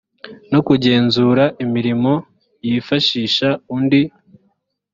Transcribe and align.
no 0.51 0.59
kugenzura 0.67 1.43
imirimo 1.65 2.13
yifashisha 2.67 3.49
undi 3.75 4.01